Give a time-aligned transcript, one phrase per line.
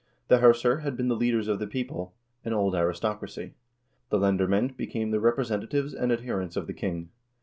[0.29, 3.53] The herser had been the leaders of the people— an old aristocracy;
[4.09, 7.09] the lendermaend became the representatives and adherents of the king.